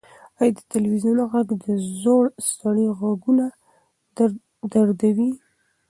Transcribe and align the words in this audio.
ایا 0.39 0.51
د 0.57 0.59
تلویزیون 0.71 1.17
غږ 1.31 1.47
د 1.65 1.67
زوړ 2.01 2.23
سړي 2.55 2.85
غوږونه 2.97 3.45
دردوي؟ 4.71 5.31